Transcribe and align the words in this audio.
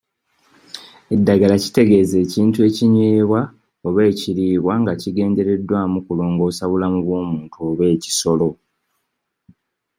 Eddagala 1.13 1.55
kitegeeza 1.63 2.15
ekintu 2.25 2.57
ekinywebwa 2.67 3.39
oba 3.87 4.01
ekiriibwa 4.11 4.73
nga 4.81 4.93
kigendereddwamu 5.01 5.97
kulongoosa 6.05 6.63
bulamu 6.71 6.97
bw'omuntu 7.05 7.57
oba 7.69 7.83
ekisolo. 7.95 8.49